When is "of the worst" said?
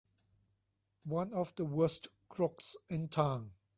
1.31-2.07